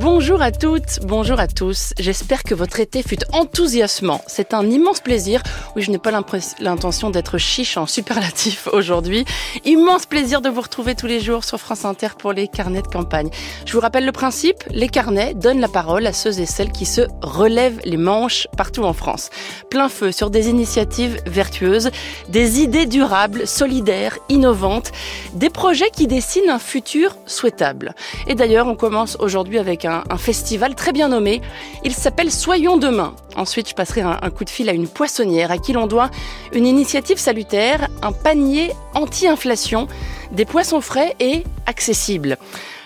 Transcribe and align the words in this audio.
Bonjour 0.00 0.42
à 0.42 0.50
toutes, 0.50 0.98
bonjour 1.04 1.38
à 1.38 1.46
tous. 1.46 1.94
J'espère 2.00 2.42
que 2.42 2.56
votre 2.56 2.80
été 2.80 3.04
fut 3.04 3.20
enthousiasmant. 3.32 4.20
C'est 4.26 4.52
un 4.52 4.68
immense 4.68 4.98
plaisir. 4.98 5.40
Oui, 5.76 5.82
je 5.82 5.92
n'ai 5.92 5.98
pas 5.98 6.10
l'intention 6.10 7.10
d'être 7.10 7.38
chiche 7.38 7.76
en 7.76 7.86
superlatif 7.86 8.66
aujourd'hui. 8.72 9.24
Immense 9.64 10.06
plaisir 10.06 10.40
de 10.40 10.48
vous 10.48 10.62
retrouver 10.62 10.96
tous 10.96 11.06
les 11.06 11.20
jours 11.20 11.44
sur 11.44 11.60
France 11.60 11.84
Inter 11.84 12.08
pour 12.18 12.32
les 12.32 12.48
carnets 12.48 12.82
de 12.82 12.88
campagne. 12.88 13.30
Je 13.66 13.72
vous 13.72 13.78
rappelle 13.78 14.04
le 14.04 14.10
principe. 14.10 14.64
Les 14.70 14.88
carnets 14.88 15.32
donnent 15.32 15.60
la 15.60 15.68
parole 15.68 16.08
à 16.08 16.12
ceux 16.12 16.40
et 16.40 16.46
celles 16.46 16.72
qui 16.72 16.86
se 16.86 17.02
relèvent 17.22 17.80
les 17.84 17.96
manches 17.96 18.48
partout 18.56 18.82
en 18.82 18.94
France. 18.94 19.30
Plein 19.70 19.88
feu 19.88 20.10
sur 20.10 20.28
des 20.28 20.48
initiatives 20.48 21.22
vertueuses, 21.24 21.90
des 22.28 22.58
idées 22.60 22.86
durables, 22.86 23.46
solidaires, 23.46 24.18
innovantes, 24.28 24.90
des 25.34 25.50
projets 25.50 25.90
qui 25.90 26.08
dessinent 26.08 26.50
un 26.50 26.58
futur 26.58 27.16
souhaitable. 27.26 27.94
Et 28.26 28.34
d'ailleurs, 28.34 28.66
on 28.66 28.74
commence 28.74 29.16
aujourd'hui 29.20 29.60
avec 29.60 29.83
un 29.86 30.04
un, 30.10 30.18
festival 30.18 30.74
très 30.74 30.92
bien 30.92 31.08
nommé. 31.08 31.42
Il 31.84 31.92
s'appelle 31.92 32.30
Soyons 32.30 32.76
demain. 32.76 33.14
Ensuite, 33.36 33.68
je 33.68 33.74
passerai 33.74 34.00
un, 34.02 34.30
coup 34.30 34.44
de 34.44 34.50
fil 34.50 34.68
à 34.68 34.72
une 34.72 34.88
poissonnière 34.88 35.50
à 35.50 35.58
qui 35.58 35.72
l'on 35.72 35.86
doit 35.86 36.10
une 36.52 36.66
initiative 36.66 37.18
salutaire, 37.18 37.88
un 38.02 38.12
panier 38.12 38.72
anti-inflation, 38.94 39.88
des 40.32 40.44
poissons 40.44 40.80
frais 40.80 41.14
et 41.20 41.44
accessibles. 41.66 42.38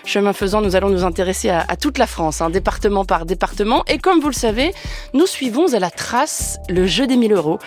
Chemin 0.05 0.33
faisant, 0.33 0.61
nous 0.61 0.75
allons 0.75 0.89
nous 0.89 1.03
intéresser 1.03 1.49
à, 1.49 1.75
toute 1.75 1.97
la 1.97 2.07
France, 2.07 2.41
hein, 2.41 2.49
département 2.49 3.05
par 3.05 3.25
département. 3.25 3.83
Et 3.87 3.97
comme 3.97 4.19
vous 4.19 4.29
le 4.29 4.33
savez, 4.33 4.73
nous 5.13 5.25
suivons 5.25 5.73
à 5.73 5.79
la 5.79 5.91
trace 5.91 6.57
le 6.69 6.87
jeu 6.87 7.07
des 7.07 7.17
1000 7.17 7.33
euros. 7.33 7.59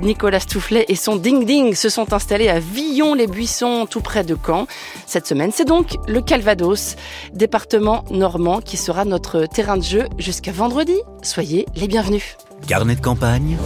Nicolas 0.00 0.40
Toufflet 0.40 0.86
et 0.88 0.96
son 0.96 1.16
Ding 1.16 1.44
Ding 1.44 1.74
se 1.74 1.88
sont 1.88 2.12
installés 2.12 2.48
à 2.48 2.58
Villon-les-Buissons, 2.58 3.86
tout 3.86 4.00
près 4.00 4.24
de 4.24 4.36
Caen. 4.46 4.66
Cette 5.06 5.26
semaine, 5.26 5.50
c'est 5.52 5.66
donc 5.66 5.96
le 6.08 6.22
Calvados, 6.22 6.96
département 7.34 8.04
normand, 8.10 8.60
qui 8.60 8.76
sera 8.76 9.04
notre 9.04 9.46
terrain 9.46 9.76
de 9.76 9.82
jeu 9.82 10.06
jusqu'à 10.18 10.52
vendredi. 10.52 10.96
Soyez 11.22 11.66
les 11.74 11.88
bienvenus. 11.88 12.36
Carnet 12.66 12.94
de 12.94 13.00
campagne, 13.00 13.58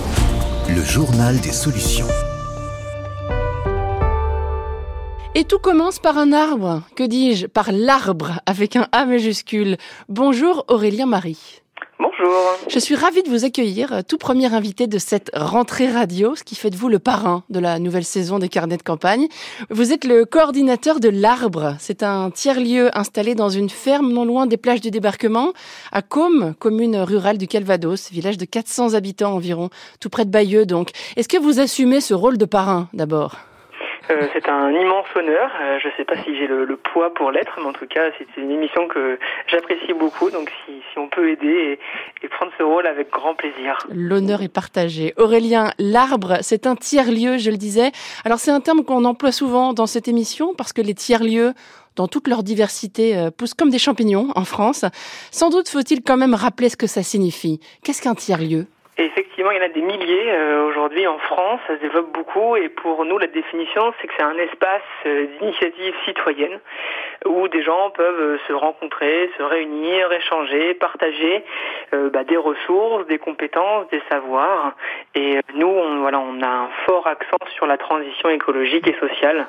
le 0.68 0.82
journal 0.82 1.38
des 1.40 1.52
solutions. 1.52 2.08
Et 5.38 5.44
tout 5.44 5.58
commence 5.58 5.98
par 5.98 6.16
un 6.16 6.32
arbre. 6.32 6.80
Que 6.94 7.04
dis-je 7.04 7.46
Par 7.46 7.70
l'arbre 7.70 8.40
avec 8.46 8.74
un 8.74 8.88
A 8.92 9.04
majuscule. 9.04 9.76
Bonjour 10.08 10.64
Aurélien 10.68 11.04
Marie. 11.04 11.60
Bonjour. 11.98 12.42
Je 12.70 12.78
suis 12.78 12.94
ravie 12.94 13.22
de 13.22 13.28
vous 13.28 13.44
accueillir, 13.44 13.92
euh, 13.92 14.00
tout 14.00 14.16
premier 14.16 14.54
invité 14.54 14.86
de 14.86 14.96
cette 14.96 15.30
rentrée 15.34 15.90
radio, 15.90 16.34
ce 16.36 16.42
qui 16.42 16.54
fait 16.54 16.70
de 16.70 16.76
vous 16.76 16.88
le 16.88 16.98
parrain 16.98 17.44
de 17.50 17.58
la 17.58 17.78
nouvelle 17.78 18.06
saison 18.06 18.38
des 18.38 18.48
carnets 18.48 18.78
de 18.78 18.82
campagne. 18.82 19.28
Vous 19.68 19.92
êtes 19.92 20.06
le 20.06 20.24
coordinateur 20.24 21.00
de 21.00 21.10
l'Arbre. 21.10 21.76
C'est 21.80 22.02
un 22.02 22.30
tiers-lieu 22.30 22.88
installé 22.98 23.34
dans 23.34 23.50
une 23.50 23.68
ferme 23.68 24.10
non 24.10 24.24
loin 24.24 24.46
des 24.46 24.56
plages 24.56 24.80
du 24.80 24.90
débarquement, 24.90 25.52
à 25.92 26.00
Côme, 26.00 26.54
commune 26.58 26.96
rurale 26.96 27.36
du 27.36 27.46
Calvados, 27.46 28.10
village 28.10 28.38
de 28.38 28.46
400 28.46 28.94
habitants 28.94 29.34
environ, 29.34 29.68
tout 30.00 30.08
près 30.08 30.24
de 30.24 30.30
Bayeux 30.30 30.64
donc. 30.64 30.92
Est-ce 31.16 31.28
que 31.28 31.36
vous 31.36 31.60
assumez 31.60 32.00
ce 32.00 32.14
rôle 32.14 32.38
de 32.38 32.46
parrain 32.46 32.88
d'abord? 32.94 33.36
Euh, 34.10 34.26
c'est 34.32 34.48
un 34.48 34.70
immense 34.70 35.06
honneur. 35.14 35.50
Euh, 35.60 35.78
je 35.80 35.88
ne 35.88 35.92
sais 35.96 36.04
pas 36.04 36.16
si 36.22 36.36
j'ai 36.36 36.46
le, 36.46 36.76
poids 36.76 37.12
pour 37.14 37.30
l'être, 37.30 37.58
mais 37.58 37.66
en 37.66 37.72
tout 37.72 37.86
cas, 37.86 38.10
c'est 38.18 38.40
une 38.40 38.50
émission 38.50 38.86
que 38.88 39.18
j'apprécie 39.46 39.92
beaucoup. 39.92 40.30
Donc, 40.30 40.52
si, 40.64 40.72
on 40.98 41.08
peut 41.08 41.30
aider 41.30 41.78
et, 42.22 42.28
prendre 42.28 42.52
ce 42.58 42.62
rôle 42.62 42.86
avec 42.86 43.10
grand 43.10 43.34
plaisir. 43.34 43.78
L'honneur 43.88 44.42
est 44.42 44.52
partagé. 44.52 45.14
Aurélien, 45.16 45.70
l'arbre, 45.78 46.38
c'est 46.42 46.66
un 46.66 46.76
tiers-lieu, 46.76 47.38
je 47.38 47.50
le 47.50 47.56
disais. 47.56 47.92
Alors, 48.24 48.38
c'est 48.38 48.50
un 48.50 48.60
terme 48.60 48.84
qu'on 48.84 49.04
emploie 49.04 49.32
souvent 49.32 49.72
dans 49.72 49.86
cette 49.86 50.08
émission 50.08 50.54
parce 50.54 50.72
que 50.72 50.82
les 50.82 50.94
tiers-lieux 50.94 51.52
dans 51.94 52.08
toute 52.08 52.28
leur 52.28 52.42
diversité, 52.42 53.16
euh, 53.16 53.30
poussent 53.30 53.54
comme 53.54 53.70
des 53.70 53.78
champignons 53.78 54.28
en 54.36 54.44
France. 54.44 54.84
Sans 55.30 55.48
doute 55.48 55.66
faut-il 55.68 56.02
quand 56.02 56.18
même 56.18 56.34
rappeler 56.34 56.68
ce 56.68 56.76
que 56.76 56.86
ça 56.86 57.02
signifie. 57.02 57.58
Qu'est-ce 57.82 58.02
qu'un 58.02 58.14
tiers-lieu? 58.14 58.66
Et 58.98 59.10
il 59.52 59.58
y 59.58 59.60
en 59.60 59.64
a 59.64 59.68
des 59.68 59.82
milliers 59.82 60.32
euh, 60.32 60.66
aujourd'hui 60.66 61.06
en 61.06 61.18
France, 61.18 61.60
ça 61.66 61.76
se 61.76 61.80
développe 61.80 62.12
beaucoup 62.12 62.56
et 62.56 62.68
pour 62.68 63.04
nous, 63.04 63.18
la 63.18 63.26
définition, 63.26 63.92
c'est 64.00 64.06
que 64.06 64.12
c'est 64.16 64.22
un 64.22 64.36
espace 64.38 64.82
euh, 65.06 65.26
d'initiative 65.38 65.94
citoyenne 66.04 66.58
où 67.26 67.48
des 67.48 67.62
gens 67.62 67.90
peuvent 67.90 68.20
euh, 68.20 68.38
se 68.46 68.52
rencontrer, 68.52 69.30
se 69.36 69.42
réunir, 69.42 70.10
échanger, 70.12 70.74
partager 70.74 71.44
bah, 71.92 72.24
des 72.24 72.36
ressources, 72.36 73.06
des 73.06 73.18
compétences, 73.18 73.88
des 73.90 74.02
savoirs. 74.08 74.74
Et 75.14 75.40
nous, 75.54 75.66
on, 75.66 76.00
voilà, 76.00 76.18
on 76.18 76.40
a 76.42 76.48
un 76.48 76.68
fort 76.84 77.06
accent 77.06 77.38
sur 77.54 77.66
la 77.66 77.78
transition 77.78 78.28
écologique 78.28 78.86
et 78.88 78.96
sociale. 78.98 79.48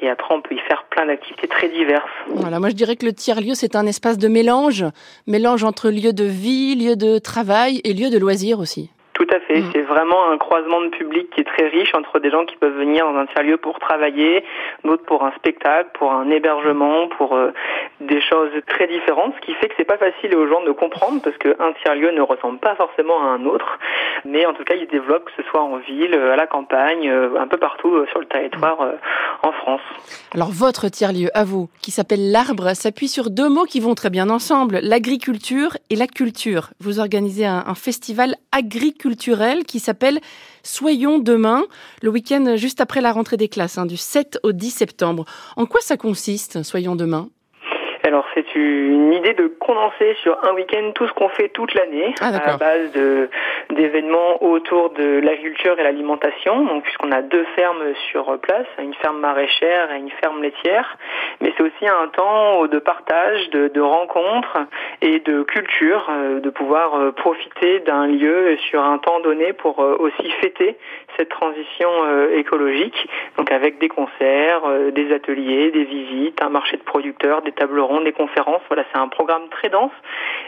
Et 0.00 0.10
après, 0.10 0.34
on 0.34 0.40
peut 0.40 0.54
y 0.54 0.58
faire 0.58 0.84
plein 0.84 1.06
d'activités 1.06 1.48
très 1.48 1.68
diverses. 1.68 2.04
Voilà, 2.28 2.60
moi 2.60 2.68
je 2.68 2.74
dirais 2.74 2.96
que 2.96 3.06
le 3.06 3.12
tiers-lieu, 3.12 3.54
c'est 3.54 3.76
un 3.76 3.86
espace 3.86 4.18
de 4.18 4.28
mélange, 4.28 4.84
mélange 5.26 5.64
entre 5.64 5.90
lieu 5.90 6.12
de 6.12 6.24
vie, 6.24 6.74
lieu 6.74 6.96
de 6.96 7.18
travail 7.18 7.80
et 7.84 7.94
lieu 7.94 8.10
de 8.10 8.18
loisirs 8.18 8.58
aussi. 8.58 8.90
Tout 9.26 9.34
à 9.34 9.40
fait. 9.40 9.60
Mm. 9.60 9.70
C'est 9.72 9.82
vraiment 9.82 10.30
un 10.30 10.38
croisement 10.38 10.80
de 10.80 10.88
public 10.88 11.30
qui 11.30 11.40
est 11.40 11.44
très 11.44 11.68
riche 11.68 11.94
entre 11.94 12.18
des 12.18 12.30
gens 12.30 12.44
qui 12.44 12.56
peuvent 12.56 12.76
venir 12.76 13.10
dans 13.10 13.18
un 13.18 13.26
tiers-lieu 13.26 13.56
pour 13.56 13.78
travailler, 13.78 14.44
d'autres 14.84 15.04
pour 15.04 15.24
un 15.24 15.32
spectacle, 15.32 15.90
pour 15.94 16.12
un 16.12 16.30
hébergement, 16.30 17.08
pour 17.08 17.34
euh, 17.34 17.50
des 18.00 18.20
choses 18.20 18.50
très 18.66 18.86
différentes, 18.86 19.34
ce 19.36 19.46
qui 19.46 19.54
fait 19.54 19.68
que 19.68 19.74
c'est 19.76 19.84
pas 19.84 19.96
facile 19.96 20.34
aux 20.36 20.46
gens 20.46 20.62
de 20.62 20.72
comprendre 20.72 21.20
parce 21.22 21.36
qu'un 21.38 21.72
tiers-lieu 21.82 22.10
ne 22.10 22.20
ressemble 22.20 22.58
pas 22.58 22.74
forcément 22.74 23.20
à 23.22 23.26
un 23.26 23.44
autre. 23.46 23.78
Mais 24.26 24.46
en 24.46 24.54
tout 24.54 24.64
cas, 24.64 24.74
il 24.74 24.86
se 24.86 24.90
développe, 24.90 25.24
que 25.24 25.42
ce 25.42 25.48
soit 25.48 25.62
en 25.62 25.78
ville, 25.78 26.14
à 26.14 26.36
la 26.36 26.46
campagne, 26.46 27.08
euh, 27.08 27.38
un 27.38 27.46
peu 27.46 27.56
partout 27.56 27.94
euh, 27.94 28.06
sur 28.10 28.20
le 28.20 28.26
territoire 28.26 28.78
en 29.42 29.52
France. 29.52 29.80
Alors 30.34 30.50
votre 30.50 30.88
tiers-lieu, 30.88 31.28
à 31.34 31.44
vous, 31.44 31.68
qui 31.82 31.90
s'appelle 31.90 32.30
l'Arbre, 32.30 32.74
s'appuie 32.74 33.08
sur 33.08 33.30
deux 33.30 33.48
mots 33.48 33.64
qui 33.64 33.80
vont 33.80 33.94
très 33.94 34.10
bien 34.10 34.30
ensemble, 34.30 34.80
l'agriculture 34.82 35.76
et 35.90 35.96
la 35.96 36.06
culture. 36.06 36.70
Vous 36.80 37.00
organisez 37.00 37.46
un, 37.46 37.64
un 37.66 37.74
festival 37.74 38.34
agriculture 38.52 38.96
culturel 38.96 39.64
qui 39.64 39.78
s'appelle 39.78 40.18
Soyons 40.62 41.18
demain, 41.18 41.62
le 42.02 42.10
week-end 42.10 42.56
juste 42.56 42.80
après 42.80 43.00
la 43.00 43.12
rentrée 43.12 43.36
des 43.36 43.48
classes, 43.48 43.78
hein, 43.78 43.86
du 43.86 43.96
7 43.96 44.40
au 44.42 44.52
10 44.52 44.70
septembre. 44.70 45.24
En 45.56 45.66
quoi 45.66 45.80
ça 45.80 45.96
consiste, 45.96 46.62
Soyons 46.62 46.96
demain? 46.96 47.28
Alors 48.04 48.24
c'est 48.34 48.45
une 48.56 49.12
idée 49.12 49.34
de 49.34 49.48
condenser 49.60 50.16
sur 50.22 50.36
un 50.44 50.54
week-end 50.54 50.92
tout 50.94 51.06
ce 51.06 51.12
qu'on 51.12 51.28
fait 51.28 51.48
toute 51.50 51.74
l'année 51.74 52.14
ah, 52.20 52.30
à 52.44 52.56
base 52.56 52.92
de 52.92 53.28
d'événements 53.70 54.42
autour 54.42 54.90
de 54.90 55.20
l'agriculture 55.20 55.78
et 55.78 55.82
l'alimentation. 55.82 56.64
Donc 56.64 56.84
puisqu'on 56.84 57.12
a 57.12 57.22
deux 57.22 57.44
fermes 57.56 57.82
sur 58.10 58.38
place, 58.38 58.66
une 58.78 58.94
ferme 58.94 59.18
maraîchère 59.18 59.92
et 59.92 59.98
une 59.98 60.10
ferme 60.10 60.42
laitière, 60.42 60.96
mais 61.40 61.52
c'est 61.56 61.62
aussi 61.62 61.86
un 61.86 62.08
temps 62.08 62.66
de 62.66 62.78
partage, 62.78 63.50
de, 63.50 63.68
de 63.68 63.80
rencontres 63.80 64.58
et 65.02 65.20
de 65.20 65.42
culture, 65.42 66.06
euh, 66.10 66.40
de 66.40 66.50
pouvoir 66.50 66.94
euh, 66.94 67.12
profiter 67.12 67.80
d'un 67.80 68.06
lieu 68.06 68.56
sur 68.68 68.82
un 68.82 68.98
temps 68.98 69.20
donné 69.20 69.52
pour 69.52 69.80
euh, 69.80 69.96
aussi 69.98 70.30
fêter 70.40 70.76
cette 71.16 71.28
transition 71.30 71.88
écologique. 72.34 73.08
Donc 73.38 73.50
avec 73.50 73.78
des 73.78 73.88
concerts, 73.88 74.62
des 74.92 75.14
ateliers, 75.14 75.70
des 75.70 75.84
visites, 75.84 76.42
un 76.42 76.50
marché 76.50 76.76
de 76.76 76.82
producteurs, 76.82 77.40
des 77.40 77.52
tables 77.52 77.80
rondes 77.80 78.04
des 78.04 78.12
conférences. 78.12 78.45
Voilà, 78.68 78.84
c'est 78.92 78.98
un 78.98 79.08
programme 79.08 79.48
très 79.50 79.68
dense 79.68 79.92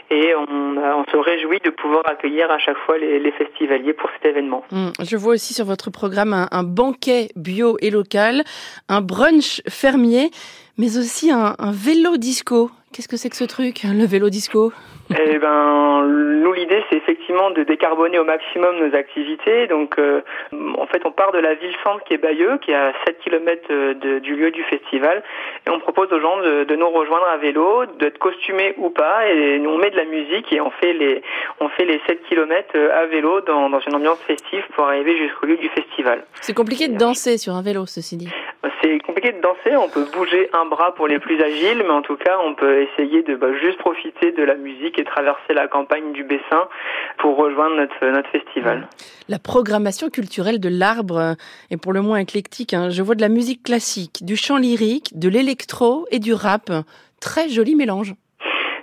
et 0.09 0.33
on, 0.35 0.77
on, 0.77 1.05
se 1.11 1.17
réjouit 1.17 1.59
de 1.63 1.69
pouvoir 1.69 2.03
accueillir 2.07 2.49
à 2.51 2.57
chaque 2.57 2.77
fois 2.85 2.97
les, 2.97 3.19
les 3.19 3.31
festivaliers 3.31 3.93
pour 3.93 4.09
cet 4.11 4.25
événement. 4.25 4.63
Hum, 4.71 4.91
je 5.01 5.17
vois 5.17 5.33
aussi 5.33 5.53
sur 5.53 5.65
votre 5.65 5.91
programme 5.91 6.33
un, 6.33 6.47
un, 6.51 6.63
banquet 6.63 7.29
bio 7.35 7.77
et 7.81 7.89
local, 7.89 8.43
un 8.87 9.01
brunch 9.01 9.61
fermier, 9.67 10.31
mais 10.77 10.97
aussi 10.97 11.31
un, 11.31 11.55
un 11.59 11.71
vélo 11.71 12.17
disco. 12.17 12.71
Qu'est-ce 12.93 13.07
que 13.07 13.17
c'est 13.17 13.29
que 13.29 13.35
ce 13.35 13.43
truc, 13.43 13.83
le 13.83 14.05
vélo 14.05 14.29
disco? 14.29 14.71
Eh 15.11 15.37
ben, 15.39 16.05
nous 16.07 16.53
l'idée 16.53 16.83
c'est 16.89 16.97
effectivement 16.97 17.18
de 17.29 17.63
décarboner 17.63 18.17
au 18.17 18.23
maximum 18.23 18.77
nos 18.77 18.95
activités. 18.95 19.67
Donc, 19.67 19.99
euh, 19.99 20.21
en 20.51 20.87
fait, 20.87 21.05
on 21.05 21.11
part 21.11 21.31
de 21.31 21.37
la 21.37 21.53
ville 21.53 21.75
centre 21.83 22.03
qui 22.05 22.15
est 22.15 22.17
Bayeux, 22.17 22.57
qui 22.57 22.71
est 22.71 22.75
à 22.75 22.91
7 23.05 23.19
km 23.19 23.67
euh, 23.69 24.19
du 24.19 24.35
lieu 24.35 24.49
du 24.51 24.63
festival, 24.63 25.21
et 25.67 25.69
on 25.69 25.79
propose 25.79 26.11
aux 26.11 26.19
gens 26.19 26.37
de, 26.37 26.63
de 26.63 26.75
nous 26.75 26.89
rejoindre 26.89 27.27
à 27.27 27.37
vélo, 27.37 27.85
d'être 27.99 28.17
costumés 28.17 28.73
ou 28.77 28.89
pas, 28.89 29.29
et 29.29 29.61
on 29.65 29.77
met 29.77 29.91
de 29.91 29.97
la 29.97 30.05
musique 30.05 30.51
et 30.51 30.59
on 30.59 30.71
fait 30.71 30.93
les 30.93 31.21
on 31.59 31.69
fait 31.69 31.85
les 31.85 32.01
7 32.07 32.23
km 32.23 32.69
euh, 32.75 33.03
à 33.03 33.05
vélo 33.05 33.41
dans, 33.41 33.69
dans 33.69 33.79
une 33.79 33.95
ambiance 33.95 34.19
festive 34.23 34.63
pour 34.73 34.85
arriver 34.85 35.17
jusqu'au 35.17 35.45
lieu 35.45 35.57
du 35.57 35.69
festival. 35.69 36.23
C'est 36.41 36.55
compliqué 36.55 36.87
de 36.87 36.97
danser 36.97 37.37
sur 37.37 37.53
un 37.53 37.61
vélo, 37.61 37.85
ceci 37.85 38.17
dit. 38.17 38.29
C'est 38.81 38.99
compliqué 38.99 39.31
de 39.31 39.41
danser. 39.41 39.75
On 39.75 39.89
peut 39.89 40.05
bouger 40.13 40.49
un 40.53 40.65
bras 40.65 40.93
pour 40.93 41.07
les 41.07 41.19
plus 41.19 41.41
agiles, 41.41 41.83
mais 41.83 41.91
en 41.91 42.01
tout 42.01 42.15
cas, 42.15 42.37
on 42.43 42.55
peut 42.55 42.81
essayer 42.81 43.23
de 43.23 43.35
bah, 43.35 43.53
juste 43.61 43.77
profiter 43.77 44.31
de 44.31 44.43
la 44.43 44.55
musique 44.55 44.97
et 44.99 45.03
traverser 45.03 45.53
la 45.53 45.67
campagne 45.67 46.11
du 46.11 46.23
Bessin 46.23 46.67
pour 47.19 47.37
rejoindre 47.37 47.75
notre, 47.75 48.05
notre 48.05 48.29
festival. 48.29 48.87
La 49.27 49.39
programmation 49.39 50.09
culturelle 50.09 50.59
de 50.59 50.69
l'arbre 50.69 51.35
est 51.69 51.77
pour 51.77 51.93
le 51.93 52.01
moins 52.01 52.17
éclectique. 52.17 52.73
Hein. 52.73 52.89
Je 52.89 53.03
vois 53.03 53.15
de 53.15 53.21
la 53.21 53.29
musique 53.29 53.63
classique, 53.63 54.23
du 54.23 54.35
chant 54.35 54.57
lyrique, 54.57 55.11
de 55.17 55.29
l'électro 55.29 56.05
et 56.11 56.19
du 56.19 56.33
rap. 56.33 56.71
Très 57.21 57.49
joli 57.49 57.75
mélange. 57.75 58.13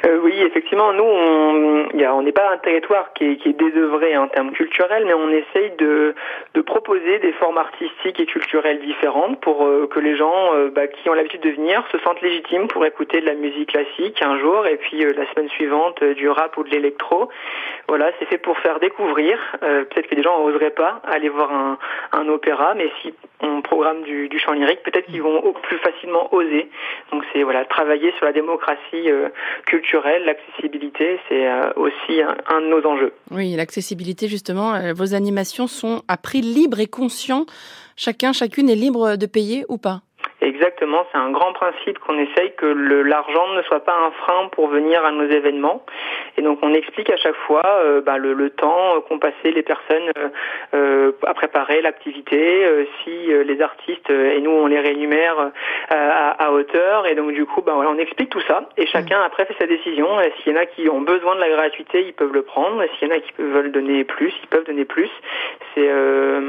euh, 0.06 0.18
Oui, 0.22 0.34
effectivement, 0.40 0.92
nous, 0.92 1.02
on 1.04 2.22
n'est 2.22 2.32
pas 2.32 2.52
un 2.52 2.58
territoire 2.58 3.12
qui 3.14 3.24
est, 3.24 3.36
qui 3.36 3.48
est 3.50 3.58
désœuvré 3.58 4.16
en 4.16 4.28
termes 4.28 4.52
culturels, 4.52 5.04
mais 5.06 5.14
on 5.14 5.30
essaye 5.30 5.72
de, 5.78 6.14
de 6.54 6.60
proposer 6.60 7.18
des 7.18 7.32
formes 7.32 7.58
artistiques 7.58 8.20
et 8.20 8.26
culturelles 8.26 8.80
différentes 8.80 9.40
pour 9.40 9.64
euh, 9.64 9.86
que 9.86 10.00
les 10.00 10.16
gens 10.16 10.54
euh, 10.54 10.70
bah, 10.70 10.86
qui 10.86 11.08
ont 11.08 11.14
l'habitude 11.14 11.42
de 11.42 11.50
venir 11.50 11.84
se 11.92 11.98
sentent 11.98 12.20
légitimes 12.22 12.68
pour 12.68 12.84
écouter 12.84 13.20
de 13.20 13.26
la 13.26 13.34
musique 13.34 13.70
classique 13.70 14.20
un 14.22 14.38
jour 14.38 14.66
et 14.66 14.76
puis 14.76 14.98
la 14.98 15.26
semaine 15.32 15.48
suivante 15.50 16.02
du 16.04 16.28
rap 16.28 16.56
ou 16.56 16.62
de 16.64 16.70
l'électro. 16.70 17.28
Voilà, 17.88 18.10
c'est 18.18 18.26
fait 18.26 18.38
pour 18.38 18.58
faire 18.58 18.80
découvrir. 18.80 19.38
peut-être 19.60 20.08
que 20.08 20.14
les 20.14 20.22
gens 20.22 20.44
n'oseraient 20.44 20.70
pas 20.70 21.00
aller 21.04 21.28
voir 21.28 21.52
un, 21.52 21.78
un 22.12 22.28
opéra, 22.28 22.74
mais 22.74 22.90
si 23.02 23.14
on 23.40 23.62
programme 23.62 24.02
du, 24.02 24.28
du 24.28 24.38
chant 24.38 24.52
lyrique, 24.52 24.82
peut-être 24.82 25.06
qu'ils 25.06 25.22
vont 25.22 25.52
plus 25.62 25.78
facilement 25.78 26.32
oser. 26.34 26.68
Donc 27.12 27.22
c'est 27.32 27.42
voilà, 27.42 27.64
travailler 27.64 28.12
sur 28.16 28.24
la 28.26 28.32
démocratie 28.32 29.08
culturelle, 29.66 30.24
l'accessibilité, 30.24 31.18
c'est 31.28 31.46
euh, 31.46 31.70
aussi 31.76 32.20
un, 32.22 32.60
de 32.60 32.66
nos 32.66 32.84
enjeux. 32.86 33.12
Oui, 33.30 33.54
l'accessibilité, 33.56 34.28
justement, 34.28 34.74
euh, 34.74 34.92
vos 34.94 35.14
animations 35.14 35.66
sont 35.66 36.02
à 36.08 36.16
prix 36.16 36.40
libre 36.40 36.80
et 36.80 36.86
conscient. 36.86 37.46
Chacun, 37.96 38.32
chacune 38.32 38.68
est 38.68 38.74
libre 38.74 39.16
de 39.16 39.26
payer 39.26 39.64
ou 39.68 39.78
pas? 39.78 40.00
Exactement, 40.42 41.06
c'est 41.10 41.18
un 41.18 41.30
grand 41.30 41.54
principe 41.54 41.98
qu'on 41.98 42.18
essaye 42.18 42.52
que 42.56 42.66
l'argent 42.66 43.48
ne 43.54 43.62
soit 43.62 43.80
pas 43.80 43.94
un 43.94 44.10
frein 44.10 44.48
pour 44.52 44.68
venir 44.68 45.02
à 45.02 45.10
nos 45.10 45.24
événements. 45.24 45.82
Et 46.36 46.42
donc 46.42 46.58
on 46.60 46.74
explique 46.74 47.08
à 47.08 47.16
chaque 47.16 47.36
fois 47.46 47.62
euh, 47.66 48.02
bah, 48.02 48.18
le, 48.18 48.34
le, 48.34 48.50
temps 48.50 49.00
qu'ont 49.08 49.18
passé 49.18 49.50
les 49.50 49.62
personnes 49.62 50.10
euh, 50.18 50.28
euh 50.74 51.12
à 51.26 51.32
préparer 51.32 51.80
l'activité, 51.80 52.64
euh, 52.66 52.84
si 53.02 53.10
les 53.10 53.62
artistes 53.62 54.10
et 54.10 54.40
nous 54.40 54.50
on 54.50 54.66
les 54.66 54.80
rémunère 54.80 55.52
à, 55.88 56.44
à, 56.44 56.50
hauteur. 56.50 57.06
Et 57.06 57.14
donc 57.14 57.32
du 57.32 57.46
coup, 57.46 57.62
bah, 57.62 57.72
voilà, 57.74 57.90
on 57.90 57.98
explique 57.98 58.28
tout 58.28 58.42
ça. 58.42 58.68
Et 58.76 58.86
chacun 58.86 59.20
après 59.22 59.46
fait 59.46 59.56
sa 59.58 59.66
décision. 59.66 60.06
S'il 60.42 60.52
y 60.52 60.56
en 60.56 60.60
a 60.60 60.66
qui 60.66 60.88
ont 60.90 61.00
besoin 61.00 61.34
de 61.36 61.40
la 61.40 61.48
gratuité, 61.48 62.04
ils 62.06 62.12
peuvent 62.12 62.32
le 62.32 62.42
prendre. 62.42 62.82
S'il 62.98 63.08
y 63.08 63.12
en 63.12 63.16
a 63.16 63.20
qui 63.20 63.32
veulent 63.38 63.72
donner 63.72 64.04
plus, 64.04 64.34
ils 64.42 64.48
peuvent 64.48 64.66
donner 64.66 64.84
plus. 64.84 65.10
C'est 65.74 65.90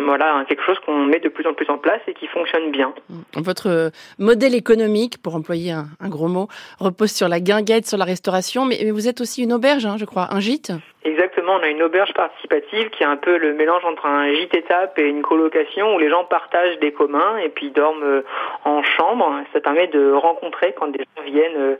voilà 0.05 0.43
quelque 0.49 0.63
chose 0.63 0.79
qu'on 0.85 1.05
met 1.05 1.19
de 1.19 1.29
plus 1.29 1.47
en 1.47 1.53
plus 1.53 1.69
en 1.69 1.77
place 1.77 2.01
et 2.07 2.13
qui 2.13 2.27
fonctionne 2.27 2.71
bien. 2.71 2.93
Votre 3.35 3.76
modèle 4.19 4.55
économique, 4.55 5.21
pour 5.21 5.35
employer 5.35 5.71
un, 5.71 6.09
gros 6.09 6.27
mot, 6.27 6.47
repose 6.79 7.11
sur 7.11 7.27
la 7.27 7.39
guinguette, 7.39 7.87
sur 7.87 7.97
la 7.97 8.05
restauration, 8.05 8.65
mais, 8.65 8.91
vous 8.91 9.07
êtes 9.07 9.21
aussi 9.21 9.43
une 9.43 9.53
auberge, 9.53 9.85
hein, 9.85 9.95
je 9.99 10.05
crois, 10.05 10.33
un 10.33 10.39
gîte 10.39 10.71
Exactement, 11.03 11.53
on 11.55 11.63
a 11.63 11.69
une 11.69 11.81
auberge 11.83 12.13
participative 12.13 12.89
qui 12.89 13.03
est 13.03 13.05
un 13.05 13.15
peu 13.15 13.37
le 13.37 13.53
mélange 13.53 13.85
entre 13.85 14.05
un 14.05 14.33
gîte 14.33 14.53
étape 14.53 14.99
et 14.99 15.07
une 15.07 15.21
colocation 15.21 15.95
où 15.95 15.99
les 15.99 16.09
gens 16.09 16.25
partagent 16.25 16.79
des 16.79 16.91
communs 16.91 17.37
et 17.37 17.47
puis 17.47 17.71
dorment 17.71 18.03
euh, 18.03 18.21
en 18.65 18.83
chambre. 18.83 19.31
Ça 19.53 19.61
permet 19.61 19.87
de 19.87 20.11
rencontrer 20.11 20.73
quand 20.77 20.87
des 20.87 20.99
gens 20.99 21.23
viennent 21.23 21.55
euh, 21.55 21.75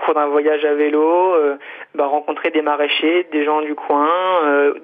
cours 0.00 0.14
d'un 0.14 0.26
voyage 0.26 0.64
à 0.64 0.74
vélo, 0.74 1.34
euh, 1.34 1.56
bah, 1.94 2.06
rencontrer 2.06 2.50
des 2.50 2.62
maraîchers, 2.62 3.26
des 3.32 3.44
gens 3.44 3.60
du 3.62 3.74
coin, 3.74 4.08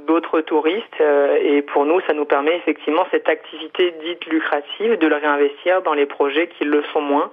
d'autres 0.07 0.41
touristes. 0.41 1.01
et 1.41 1.63
pour 1.63 1.85
nous, 1.85 2.01
ça 2.07 2.13
nous 2.13 2.25
permet 2.25 2.57
effectivement 2.57 3.07
cette 3.11 3.29
activité 3.29 3.95
dite 4.05 4.27
lucrative 4.27 4.99
de 4.99 5.07
le 5.07 5.17
réinvestir 5.17 5.83
dans 5.83 5.95
les 5.95 6.07
projets 6.07 6.49
qui 6.49 6.65
le 6.65 6.83
sont 6.93 7.01
moins, 7.01 7.31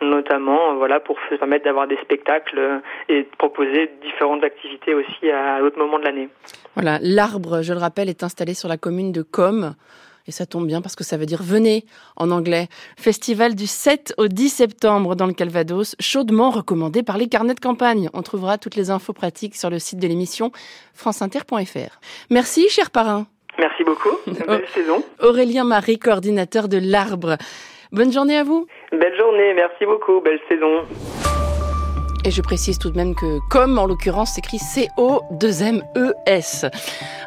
notamment 0.00 0.74
voilà 0.74 1.00
pour 1.00 1.16
se 1.30 1.34
permettre 1.34 1.64
d'avoir 1.64 1.86
des 1.86 1.96
spectacles 1.98 2.80
et 3.08 3.22
de 3.22 3.28
proposer 3.38 3.90
différentes 4.02 4.44
activités 4.44 4.94
aussi 4.94 5.30
à 5.30 5.60
d'autres 5.60 5.78
moments 5.78 5.98
de 5.98 6.04
l'année. 6.04 6.28
Voilà, 6.74 6.98
l'arbre, 7.00 7.62
je 7.62 7.72
le 7.72 7.78
rappelle, 7.78 8.08
est 8.08 8.22
installé 8.22 8.54
sur 8.54 8.68
la 8.68 8.76
commune 8.76 9.12
de 9.12 9.22
Com. 9.22 9.74
Et 10.26 10.32
ça 10.32 10.46
tombe 10.46 10.66
bien 10.66 10.80
parce 10.80 10.96
que 10.96 11.04
ça 11.04 11.16
veut 11.16 11.26
dire 11.26 11.42
venez 11.42 11.84
en 12.16 12.30
anglais. 12.30 12.68
Festival 12.98 13.54
du 13.54 13.66
7 13.66 14.14
au 14.16 14.28
10 14.28 14.48
septembre 14.48 15.16
dans 15.16 15.26
le 15.26 15.34
Calvados, 15.34 15.96
chaudement 16.00 16.50
recommandé 16.50 17.02
par 17.02 17.18
les 17.18 17.28
carnets 17.28 17.54
de 17.54 17.60
campagne. 17.60 18.08
On 18.14 18.22
trouvera 18.22 18.56
toutes 18.56 18.76
les 18.76 18.90
infos 18.90 19.12
pratiques 19.12 19.56
sur 19.56 19.70
le 19.70 19.78
site 19.78 19.98
de 19.98 20.06
l'émission 20.06 20.50
franceinter.fr. 20.94 22.00
Merci, 22.30 22.68
cher 22.68 22.90
parrain. 22.90 23.26
Merci 23.58 23.84
beaucoup. 23.84 24.16
Belle 24.46 24.66
saison. 24.74 25.04
Aurélien 25.22 25.64
Marie, 25.64 25.98
coordinateur 25.98 26.68
de 26.68 26.78
l'Arbre. 26.78 27.36
Bonne 27.92 28.12
journée 28.12 28.36
à 28.36 28.44
vous. 28.44 28.66
Belle 28.90 29.16
journée, 29.16 29.54
merci 29.54 29.84
beaucoup. 29.86 30.20
Belle 30.20 30.40
saison. 30.48 30.84
Et 32.26 32.30
je 32.30 32.40
précise 32.40 32.78
tout 32.78 32.88
de 32.88 32.96
même 32.96 33.14
que 33.14 33.38
comme 33.50 33.78
en 33.78 33.84
l'occurrence 33.84 34.30
s'écrit 34.30 34.58
C-O-2-M-E-S. 34.58 36.64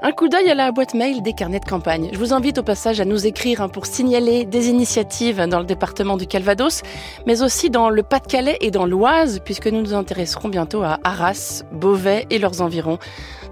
Un 0.02 0.12
coup 0.12 0.28
d'œil 0.28 0.50
à 0.50 0.56
la 0.56 0.72
boîte 0.72 0.96
mail 0.96 1.22
des 1.22 1.34
carnets 1.34 1.60
de 1.60 1.66
campagne. 1.66 2.10
Je 2.14 2.18
vous 2.18 2.34
invite 2.34 2.58
au 2.58 2.64
passage 2.64 3.00
à 3.00 3.06
nous 3.06 3.28
écrire 3.28 3.62
hein, 3.62 3.70
pour 3.70 3.86
signaler 3.86 4.46
des 4.46 4.70
initiatives 4.70 5.46
dans 5.48 5.60
le 5.60 5.66
département 5.66 6.18
du 6.18 6.26
Calvados, 6.26 6.82
mais 7.28 7.44
aussi 7.44 7.70
dans 7.70 7.92
le 7.92 8.02
Pas-de-Calais 8.02 8.58
et 8.60 8.72
dans 8.72 8.88
l'Oise, 8.88 9.40
puisque 9.46 9.68
nous 9.68 9.84
nous 9.84 9.94
intéresserons 9.94 10.50
bientôt 10.50 10.82
à 10.82 10.98
Arras, 11.04 11.62
Beauvais 11.72 12.26
et 12.32 12.40
leurs 12.40 12.62
environs 12.62 12.98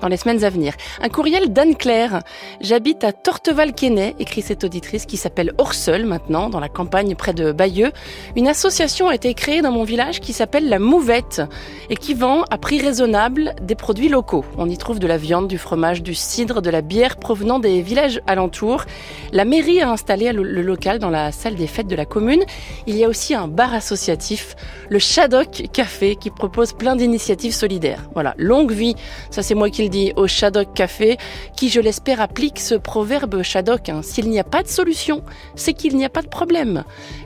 dans 0.02 0.08
les 0.08 0.18
semaines 0.18 0.44
à 0.44 0.50
venir. 0.50 0.74
Un 1.02 1.10
courriel 1.10 1.52
d'Anne-Claire. 1.52 2.22
J'habite 2.62 3.04
à 3.04 3.12
Torteval-Quesnay, 3.12 4.16
écrit 4.20 4.42
cette 4.42 4.64
auditrice 4.64 5.06
qui 5.06 5.18
s'appelle 5.18 5.54
Orseul 5.58 6.06
maintenant, 6.06 6.50
dans 6.50 6.60
la 6.60 6.70
campagne 6.70 7.16
près 7.16 7.34
de 7.34 7.52
Bayeux. 7.52 7.92
Une 8.36 8.48
association 8.48 9.08
a 9.08 9.16
été 9.16 9.34
créée 9.34 9.62
dans 9.62 9.72
mon 9.72 9.84
village 9.84 10.20
qui 10.20 10.34
s'appelle 10.34 10.70
la 10.70 10.80
Mouvette 10.80 11.42
et 11.90 11.96
qui 11.96 12.14
vend 12.14 12.44
à 12.50 12.58
prix 12.58 12.82
raisonnable 12.82 13.56
des 13.62 13.76
produits 13.76 14.10
locaux. 14.10 14.46
On 14.58 14.70
y 14.70 14.78
trouve 14.78 15.00
de 15.00 15.08
la 15.08 15.18
viande, 15.18 15.48
du 15.48 15.58
fromage, 15.58 16.04
du 16.04 16.14
cidre, 16.14 16.62
de 16.62 16.70
la 16.70 16.82
bière 16.82 17.18
provenant 17.18 17.60
des 17.60 17.82
villages 17.82 18.22
alentours. 18.28 18.86
La 19.32 19.46
mairie 19.46 19.82
a 19.82 19.90
installé 19.90 20.32
le 20.32 20.62
local 20.62 21.00
dans 21.00 21.10
la 21.10 21.32
salle 21.32 21.56
des 21.56 21.68
fêtes 21.68 21.88
de 21.88 21.96
la 21.96 22.06
commune. 22.06 22.44
Il 22.88 22.96
y 22.96 23.04
a 23.04 23.10
aussi 23.10 23.34
un 23.34 23.48
bar 23.48 23.74
associatif, 23.74 24.56
le 24.90 25.00
Shadok 25.00 25.70
Café, 25.72 26.16
qui 26.16 26.30
propose 26.30 26.74
plein 26.74 26.96
d'initiatives 26.96 27.54
solidaires. 27.54 28.10
Voilà, 28.14 28.34
longue 28.38 28.72
vie, 28.72 28.96
ça 29.30 29.42
c'est 29.42 29.56
moi 29.56 29.70
qui 29.70 29.82
dis, 29.90 30.14
au 30.16 30.28
Shadok 30.28 30.74
Café, 30.74 31.18
qui 31.56 31.70
je 31.70 31.80
l'espère 31.80 32.22
applique 32.22 32.60
ce 32.60 32.76
proverbe 32.76 33.42
Shadok. 33.42 33.90
Hein. 33.90 34.02
S'il 34.04 34.30
n'y 34.30 34.40
a 34.40 34.44
pas 34.44 34.64
de 34.64 34.68
solution, 34.68 35.24
c'est 35.56 35.74
qu'il 35.74 35.96
n'y 35.96 36.06
a 36.06 36.10
pas 36.10 36.22
de 36.22 36.28
problème. 36.28 36.84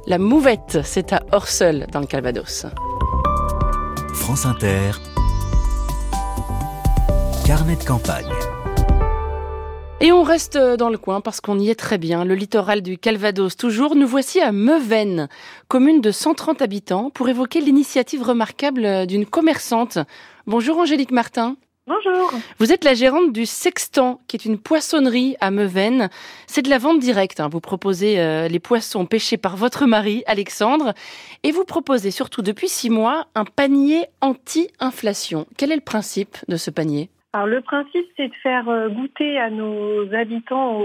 La 0.07 0.17
mouvette, 0.17 0.79
c'est 0.83 1.13
à 1.13 1.23
Orseul 1.31 1.87
dans 1.91 1.99
le 1.99 2.07
Calvados. 2.07 2.65
France 4.13 4.45
Inter, 4.45 4.91
carnet 7.45 7.75
de 7.75 7.83
campagne. 7.83 8.29
Et 10.01 10.13
on 10.13 10.23
reste 10.23 10.57
dans 10.57 10.89
le 10.89 10.97
coin 10.97 11.19
parce 11.19 11.41
qu'on 11.41 11.59
y 11.59 11.69
est 11.69 11.75
très 11.75 11.97
bien, 11.97 12.23
le 12.23 12.33
littoral 12.33 12.81
du 12.81 12.97
Calvados 12.97 13.57
toujours. 13.57 13.95
Nous 13.95 14.07
voici 14.07 14.39
à 14.39 14.53
Meuven, 14.53 15.27
commune 15.67 15.99
de 15.99 16.11
130 16.11 16.61
habitants, 16.61 17.09
pour 17.09 17.27
évoquer 17.27 17.59
l'initiative 17.59 18.23
remarquable 18.23 19.07
d'une 19.07 19.25
commerçante. 19.25 19.97
Bonjour 20.47 20.77
Angélique 20.77 21.11
Martin. 21.11 21.57
Bonjour. 21.89 22.29
Vous 22.59 22.71
êtes 22.71 22.83
la 22.83 22.93
gérante 22.93 23.33
du 23.33 23.47
Sextant, 23.47 24.21
qui 24.27 24.35
est 24.35 24.45
une 24.45 24.59
poissonnerie 24.59 25.35
à 25.41 25.49
Meuven. 25.49 26.09
C'est 26.45 26.61
de 26.61 26.69
la 26.69 26.77
vente 26.77 26.99
directe. 26.99 27.39
Hein. 27.39 27.49
Vous 27.51 27.61
proposez 27.61 28.19
euh, 28.19 28.47
les 28.47 28.59
poissons 28.59 29.07
pêchés 29.07 29.37
par 29.37 29.57
votre 29.57 29.87
mari, 29.87 30.21
Alexandre, 30.27 30.93
et 31.41 31.51
vous 31.51 31.65
proposez 31.65 32.11
surtout 32.11 32.43
depuis 32.43 32.67
six 32.67 32.91
mois 32.91 33.25
un 33.33 33.43
panier 33.43 34.05
anti-inflation. 34.21 35.47
Quel 35.57 35.71
est 35.71 35.77
le 35.77 35.81
principe 35.81 36.37
de 36.47 36.57
ce 36.57 36.69
panier? 36.69 37.09
Alors 37.33 37.47
le 37.47 37.61
principe, 37.61 38.05
c'est 38.15 38.27
de 38.27 38.35
faire 38.43 38.69
euh, 38.69 38.89
goûter 38.89 39.39
à 39.39 39.49
nos 39.49 40.13
habitants 40.13 40.83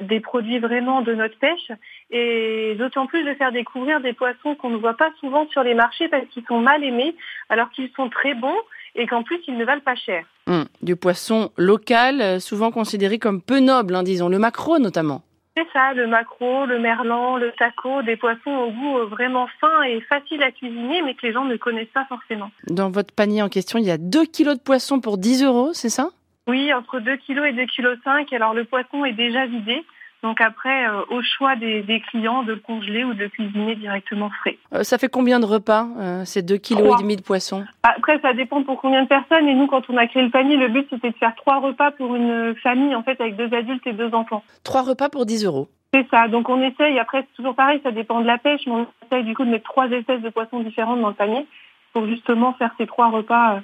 des 0.00 0.20
produits 0.20 0.58
vraiment 0.58 1.00
de 1.00 1.14
notre 1.14 1.38
pêche 1.38 1.72
et 2.10 2.74
d'autant 2.78 3.06
plus 3.06 3.24
de 3.24 3.32
faire 3.34 3.52
découvrir 3.52 4.02
des 4.02 4.12
poissons 4.12 4.54
qu'on 4.54 4.68
ne 4.68 4.76
voit 4.76 4.98
pas 4.98 5.12
souvent 5.18 5.48
sur 5.48 5.62
les 5.62 5.74
marchés 5.74 6.08
parce 6.08 6.26
qu'ils 6.26 6.44
sont 6.44 6.60
mal 6.60 6.84
aimés 6.84 7.16
alors 7.48 7.70
qu'ils 7.70 7.90
sont 7.96 8.10
très 8.10 8.34
bons 8.34 8.56
et 8.96 9.06
qu'en 9.06 9.22
plus 9.22 9.38
ils 9.46 9.56
ne 9.56 9.64
valent 9.64 9.82
pas 9.84 9.94
cher. 9.94 10.24
Hum, 10.46 10.66
du 10.82 10.96
poisson 10.96 11.50
local, 11.56 12.20
euh, 12.20 12.40
souvent 12.40 12.70
considéré 12.70 13.18
comme 13.18 13.40
peu 13.40 13.60
noble, 13.60 13.94
hein, 13.94 14.02
disons, 14.02 14.28
le 14.28 14.38
maquereau 14.38 14.78
notamment. 14.78 15.22
C'est 15.56 15.66
ça, 15.72 15.94
le 15.94 16.06
maquereau, 16.06 16.66
le 16.66 16.78
merlan, 16.78 17.38
le 17.38 17.50
taco, 17.52 18.02
des 18.02 18.16
poissons 18.16 18.50
au 18.50 18.70
goût 18.70 18.98
euh, 18.98 19.06
vraiment 19.06 19.46
fin 19.58 19.82
et 19.84 20.02
facile 20.02 20.42
à 20.42 20.50
cuisiner, 20.50 21.00
mais 21.00 21.14
que 21.14 21.26
les 21.26 21.32
gens 21.32 21.44
ne 21.46 21.56
connaissent 21.56 21.86
pas 21.94 22.04
forcément. 22.10 22.50
Dans 22.66 22.90
votre 22.90 23.14
panier 23.14 23.40
en 23.40 23.48
question, 23.48 23.78
il 23.78 23.86
y 23.86 23.90
a 23.90 23.96
2 23.96 24.26
kilos 24.26 24.56
de 24.56 24.62
poisson 24.62 25.00
pour 25.00 25.16
10 25.16 25.44
euros, 25.44 25.70
c'est 25.72 25.88
ça? 25.88 26.10
Oui, 26.46 26.72
entre 26.74 27.00
2 27.00 27.16
kilos 27.16 27.46
et 27.46 27.52
2 27.52 27.64
kilos 27.66 27.98
5. 28.04 28.32
Alors 28.32 28.52
le 28.52 28.64
poisson 28.64 29.04
est 29.04 29.14
déjà 29.14 29.46
vidé. 29.46 29.82
Donc 30.22 30.40
après, 30.40 30.88
euh, 30.88 31.02
au 31.10 31.22
choix 31.22 31.56
des, 31.56 32.02
clients 32.10 32.42
de 32.42 32.54
le 32.54 32.58
congeler 32.58 33.04
ou 33.04 33.14
de 33.14 33.26
cuisiner 33.26 33.76
directement 33.76 34.30
frais. 34.30 34.58
Euh, 34.72 34.82
ça 34.82 34.98
fait 34.98 35.08
combien 35.08 35.40
de 35.40 35.46
repas, 35.46 35.86
euh, 35.98 36.24
ces 36.24 36.42
2 36.42 36.58
kg 36.58 37.16
de 37.16 37.22
poisson 37.22 37.64
Après, 37.82 38.18
ça 38.20 38.32
dépend 38.32 38.62
pour 38.62 38.80
combien 38.80 39.02
de 39.02 39.08
personnes. 39.08 39.46
Et 39.46 39.54
nous, 39.54 39.66
quand 39.66 39.88
on 39.88 39.96
a 39.96 40.06
créé 40.06 40.22
le 40.22 40.30
panier, 40.30 40.56
le 40.56 40.68
but, 40.68 40.86
c'était 40.90 41.10
de 41.10 41.16
faire 41.16 41.34
trois 41.36 41.60
repas 41.60 41.90
pour 41.92 42.16
une 42.16 42.54
famille, 42.62 42.94
en 42.94 43.02
fait, 43.02 43.20
avec 43.20 43.36
deux 43.36 43.52
adultes 43.54 43.86
et 43.86 43.92
deux 43.92 44.12
enfants. 44.14 44.42
Trois 44.64 44.82
repas 44.82 45.08
pour 45.08 45.26
10 45.26 45.44
euros 45.44 45.68
c'est 45.94 46.06
ça. 46.10 46.28
Donc 46.28 46.50
on 46.50 46.60
essaye, 46.60 46.98
après 46.98 47.20
c'est 47.22 47.36
toujours 47.36 47.54
pareil, 47.54 47.80
ça 47.82 47.90
dépend 47.90 48.20
de 48.20 48.26
la 48.26 48.36
pêche, 48.36 48.60
mais 48.66 48.72
on 48.72 48.86
essaye 49.06 49.24
du 49.24 49.34
coup 49.34 49.44
de 49.44 49.50
mettre 49.50 49.64
trois 49.64 49.86
espèces 49.88 50.20
de 50.20 50.28
poissons 50.28 50.60
différentes 50.60 51.00
dans 51.00 51.08
le 51.08 51.14
panier 51.14 51.46
pour 51.94 52.06
justement 52.06 52.52
faire 52.54 52.70
ces 52.76 52.86
trois 52.86 53.08
repas. 53.08 53.60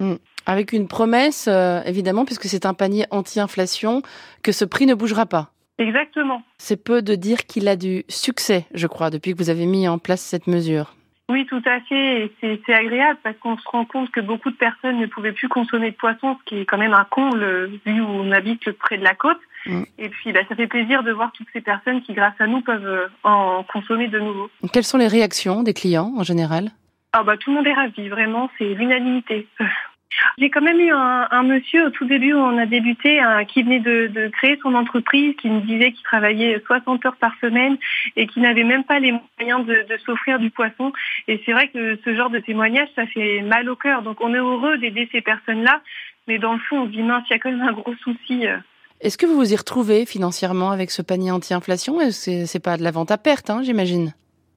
Hmm. 0.00 0.14
Avec 0.44 0.72
une 0.72 0.88
promesse, 0.88 1.46
évidemment, 1.84 2.24
puisque 2.24 2.46
c'est 2.46 2.66
un 2.66 2.74
panier 2.74 3.04
anti-inflation, 3.10 4.02
que 4.42 4.50
ce 4.50 4.64
prix 4.64 4.86
ne 4.86 4.94
bougera 4.94 5.26
pas. 5.26 5.50
Exactement. 5.78 6.42
C'est 6.58 6.82
peu 6.82 7.02
de 7.02 7.14
dire 7.14 7.46
qu'il 7.46 7.68
a 7.68 7.76
du 7.76 8.04
succès, 8.08 8.66
je 8.74 8.86
crois, 8.86 9.10
depuis 9.10 9.32
que 9.32 9.38
vous 9.38 9.50
avez 9.50 9.66
mis 9.66 9.88
en 9.88 9.98
place 9.98 10.22
cette 10.22 10.46
mesure. 10.46 10.94
Oui, 11.28 11.44
tout 11.46 11.62
à 11.64 11.80
fait. 11.80 12.30
C'est 12.40 12.72
agréable 12.74 13.18
parce 13.22 13.36
qu'on 13.38 13.58
se 13.58 13.68
rend 13.68 13.84
compte 13.84 14.10
que 14.12 14.20
beaucoup 14.20 14.50
de 14.50 14.56
personnes 14.56 14.98
ne 14.98 15.06
pouvaient 15.06 15.32
plus 15.32 15.48
consommer 15.48 15.90
de 15.90 15.96
poisson, 15.96 16.36
ce 16.38 16.44
qui 16.44 16.60
est 16.60 16.64
quand 16.64 16.78
même 16.78 16.94
un 16.94 17.04
comble 17.04 17.66
vu 17.84 18.00
où 18.00 18.06
on 18.06 18.30
habite 18.30 18.70
près 18.72 18.96
de 18.96 19.02
la 19.02 19.14
côte. 19.14 19.40
Mm. 19.66 19.82
Et 19.98 20.08
puis, 20.08 20.32
bah, 20.32 20.40
ça 20.48 20.54
fait 20.54 20.68
plaisir 20.68 21.02
de 21.02 21.10
voir 21.10 21.32
toutes 21.32 21.48
ces 21.52 21.60
personnes 21.60 22.00
qui, 22.02 22.14
grâce 22.14 22.34
à 22.38 22.46
nous, 22.46 22.60
peuvent 22.60 22.86
euh, 22.86 23.08
en 23.24 23.64
consommer 23.64 24.06
de 24.06 24.20
nouveau. 24.20 24.48
Quelles 24.72 24.84
sont 24.84 24.98
les 24.98 25.08
réactions 25.08 25.64
des 25.64 25.74
clients 25.74 26.12
en 26.16 26.22
général? 26.22 26.70
Ah 27.12 27.24
bah, 27.24 27.36
Tout 27.36 27.50
le 27.50 27.56
monde 27.56 27.66
est 27.66 27.74
ravi, 27.74 28.08
vraiment, 28.08 28.48
c'est 28.56 28.74
l'unanimité. 28.74 29.48
J'ai 30.38 30.50
quand 30.50 30.62
même 30.62 30.80
eu 30.80 30.92
un, 30.92 31.42
monsieur 31.42 31.86
au 31.86 31.90
tout 31.90 32.04
début 32.06 32.32
où 32.32 32.38
on 32.38 32.58
a 32.58 32.66
débuté 32.66 33.20
qui 33.48 33.62
venait 33.62 33.80
de, 33.80 34.28
créer 34.28 34.58
son 34.62 34.74
entreprise, 34.74 35.34
qui 35.36 35.48
me 35.48 35.60
disait 35.60 35.92
qu'il 35.92 36.02
travaillait 36.04 36.62
60 36.66 37.04
heures 37.06 37.16
par 37.16 37.32
semaine 37.40 37.76
et 38.16 38.26
qui 38.26 38.40
n'avait 38.40 38.64
même 38.64 38.84
pas 38.84 38.98
les 38.98 39.12
moyens 39.38 39.66
de, 39.66 39.86
de 39.88 39.96
s'offrir 40.04 40.38
du 40.38 40.50
poisson. 40.50 40.92
Et 41.28 41.40
c'est 41.44 41.52
vrai 41.52 41.68
que 41.68 41.98
ce 42.04 42.14
genre 42.14 42.30
de 42.30 42.38
témoignage, 42.38 42.88
ça 42.94 43.06
fait 43.06 43.42
mal 43.42 43.68
au 43.68 43.76
cœur. 43.76 44.02
Donc 44.02 44.20
on 44.20 44.32
est 44.34 44.38
heureux 44.38 44.78
d'aider 44.78 45.08
ces 45.12 45.20
personnes-là, 45.20 45.82
mais 46.28 46.38
dans 46.38 46.54
le 46.54 46.60
fond, 46.60 46.80
on 46.80 46.86
se 46.86 46.90
dit 46.90 47.02
mince, 47.02 47.24
il 47.30 47.34
y 47.34 47.36
a 47.36 47.38
quand 47.38 47.50
même 47.50 47.62
un 47.62 47.72
gros 47.72 47.94
souci. 48.02 48.46
Euh. 48.46 48.56
Est-ce 49.00 49.18
que 49.18 49.26
vous 49.26 49.36
vous 49.36 49.52
y 49.52 49.56
retrouvez 49.56 50.06
financièrement 50.06 50.70
avec 50.70 50.90
ce 50.90 51.02
panier 51.02 51.30
anti-inflation? 51.30 51.98
C'est 52.10 52.62
pas 52.62 52.76
de 52.76 52.82
la 52.82 52.90
vente 52.90 53.10
à 53.10 53.18
perte, 53.18 53.50
hein, 53.50 53.60
j'imagine? 53.62 54.14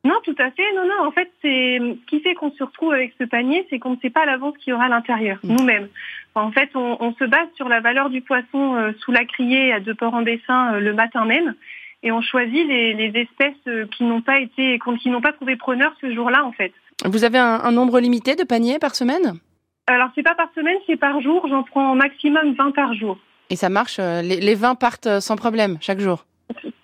Non, 0.09 0.15
tout 0.23 0.35
à 0.39 0.49
fait. 0.49 0.73
Non, 0.75 0.85
non. 0.87 1.07
En 1.07 1.11
fait, 1.11 1.31
c'est 1.43 1.77
ce 1.77 2.05
qui 2.07 2.19
fait 2.21 2.33
qu'on 2.33 2.51
se 2.51 2.63
retrouve 2.63 2.93
avec 2.93 3.13
ce 3.19 3.25
panier, 3.25 3.67
c'est 3.69 3.77
qu'on 3.77 3.91
ne 3.91 3.99
sait 4.01 4.09
pas 4.09 4.23
à 4.23 4.25
l'avance 4.25 4.55
ce 4.57 4.63
qu'il 4.63 4.71
y 4.71 4.73
aura 4.73 4.85
à 4.85 4.89
l'intérieur, 4.89 5.37
mm. 5.43 5.55
nous-mêmes. 5.55 5.87
en 6.33 6.51
fait, 6.51 6.71
on, 6.73 7.13
se 7.13 7.25
base 7.25 7.47
sur 7.55 7.69
la 7.69 7.79
valeur 7.79 8.09
du 8.09 8.21
poisson 8.21 8.75
euh, 8.75 8.91
sous 9.01 9.11
la 9.11 9.25
criée 9.25 9.71
à 9.71 9.79
Deux-Ports-en-Bessin 9.79 10.73
euh, 10.73 10.79
le 10.79 10.93
matin 10.93 11.25
même, 11.25 11.53
et 12.01 12.11
on 12.11 12.21
choisit 12.21 12.67
les, 12.67 13.11
espèces 13.13 13.53
euh, 13.67 13.85
qui 13.95 14.03
n'ont 14.03 14.21
pas 14.21 14.39
été, 14.39 14.79
qui 14.99 15.09
n'ont 15.09 15.21
pas 15.21 15.33
trouvé 15.33 15.57
preneur 15.57 15.93
ce 16.01 16.11
jour-là, 16.11 16.43
en 16.43 16.53
fait. 16.53 16.73
Vous 17.05 17.23
avez 17.23 17.37
un, 17.37 17.71
nombre 17.71 17.99
limité 17.99 18.35
de 18.35 18.43
paniers 18.43 18.79
par 18.79 18.95
semaine? 18.95 19.39
Alors, 19.85 20.09
c'est 20.15 20.23
pas 20.23 20.35
par 20.35 20.49
semaine, 20.55 20.77
c'est 20.87 20.97
par 20.97 21.21
jour. 21.21 21.47
J'en 21.47 21.63
prends 21.63 21.91
au 21.91 21.95
maximum 21.95 22.53
20 22.53 22.71
par 22.71 22.93
jour. 22.93 23.17
Et 23.49 23.55
ça 23.55 23.69
marche 23.69 23.99
les, 23.99 24.41
les 24.41 24.55
20 24.55 24.75
partent 24.75 25.19
sans 25.19 25.35
problème 25.35 25.77
chaque 25.81 25.99
jour? 25.99 26.25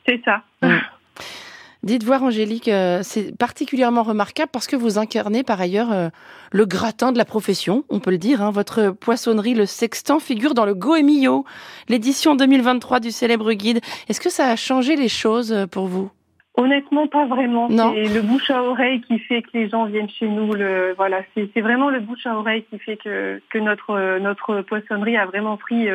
C'est 0.06 0.22
ça. 0.24 0.44
Mm. 0.62 0.78
Dites 1.86 2.04
voir 2.04 2.24
Angélique, 2.24 2.68
euh, 2.68 3.02
c'est 3.04 3.38
particulièrement 3.38 4.02
remarquable 4.02 4.50
parce 4.52 4.66
que 4.66 4.76
vous 4.76 4.98
incarnez 4.98 5.44
par 5.44 5.62
ailleurs 5.62 5.92
euh, 5.92 6.10
le 6.52 6.66
gratin 6.66 7.12
de 7.12 7.20
la 7.20 7.26
profession, 7.26 7.84
on 7.90 8.00
peut 8.00 8.10
le 8.10 8.18
dire. 8.18 8.42
Hein. 8.42 8.50
Votre 8.50 8.90
poissonnerie, 8.90 9.54
le 9.54 9.68
Sextant, 9.68 10.20
figure 10.20 10.56
dans 10.56 10.66
le 10.66 10.74
Goemio, 10.74 11.46
l'édition 11.88 12.34
2023 12.34 13.00
du 13.02 13.12
célèbre 13.12 13.54
guide. 13.54 13.82
Est-ce 14.10 14.20
que 14.20 14.32
ça 14.32 14.48
a 14.48 14.56
changé 14.56 14.96
les 14.96 15.10
choses 15.10 15.54
euh, 15.54 15.68
pour 15.68 15.86
vous? 15.86 16.10
Honnêtement, 16.58 17.06
pas 17.06 17.28
vraiment. 17.28 17.68
C'est 17.70 18.14
le 18.16 18.22
bouche 18.24 18.50
à 18.50 18.64
oreille 18.64 19.02
qui 19.02 19.20
fait 19.20 19.44
que 19.44 19.50
les 19.54 19.70
gens 19.70 19.86
viennent 19.86 20.10
chez 20.10 20.28
nous. 20.28 20.54
Le, 20.54 20.96
voilà, 20.98 21.22
c'est 21.36 21.62
vraiment 21.62 21.92
le 21.92 22.00
bouche 22.00 22.26
à 22.26 22.36
oreille 22.36 22.66
qui 22.72 22.80
fait 22.80 22.98
que, 22.98 23.40
que 23.52 23.60
notre 23.60 24.20
notre 24.20 24.62
poissonnerie 24.62 25.18
a 25.18 25.26
vraiment 25.26 25.58
pris 25.58 25.90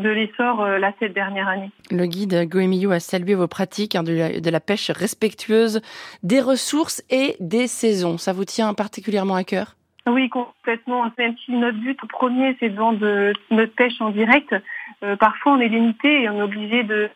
de 0.00 0.10
l'essor 0.10 0.62
euh, 0.62 0.78
la 0.78 0.92
cette 0.98 1.12
dernière 1.12 1.48
année. 1.48 1.70
Le 1.90 2.06
guide 2.06 2.48
Goemio 2.48 2.90
a 2.90 3.00
salué 3.00 3.34
vos 3.34 3.48
pratiques 3.48 3.94
hein, 3.94 4.02
de, 4.02 4.50
la, 4.50 4.60
pêche 4.60 4.90
respectueuse 4.90 5.80
des 6.22 6.40
ressources 6.40 7.02
et 7.10 7.36
des 7.40 7.66
saisons. 7.66 8.18
Ça 8.18 8.32
vous 8.32 8.44
tient 8.44 8.74
particulièrement 8.74 9.36
à 9.36 9.44
cœur? 9.44 9.76
Oui, 10.06 10.28
complètement. 10.28 11.04
Même 11.18 11.36
si 11.44 11.52
notre 11.52 11.78
but 11.78 11.98
premier, 12.08 12.56
c'est 12.58 12.70
de 12.70 12.76
vendre 12.76 13.32
notre 13.50 13.74
pêche 13.74 14.00
en 14.00 14.10
direct, 14.10 14.54
euh, 15.02 15.16
parfois 15.16 15.52
on 15.52 15.60
est 15.60 15.68
limité 15.68 16.22
et 16.22 16.28
on 16.28 16.38
est 16.38 16.42
obligé 16.42 16.82
de, 16.82 17.10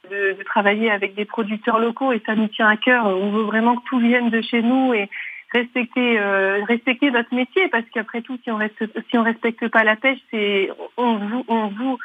travailler 0.45 0.91
avec 0.91 1.15
des 1.15 1.25
producteurs 1.25 1.79
locaux 1.79 2.13
et 2.13 2.23
ça 2.25 2.35
nous 2.35 2.49
tient 2.49 2.69
à 2.69 2.77
cœur. 2.77 3.07
On 3.07 3.31
veut 3.31 3.43
vraiment 3.43 3.77
que 3.77 3.85
tout 3.89 3.99
vienne 3.99 4.31
de 4.31 4.41
chez 4.43 4.63
nous 4.63 4.95
et 4.95 5.09
respecter 5.53 6.19
euh, 6.19 6.63
respecter 6.65 7.11
notre 7.11 7.35
métier 7.35 7.69
parce 7.69 7.85
qu'après 7.93 8.23
tout, 8.23 8.39
si 8.43 8.51
on 8.51 8.57
reste, 8.57 8.85
si 9.11 9.19
on 9.19 9.23
respecte 9.23 9.69
pas 9.69 9.85
la 9.85 9.97
pêche, 9.97 10.19
c'est 10.31 10.71
on 10.97 11.17
vous 11.17 11.45
on 11.49 11.69
vous 11.69 11.99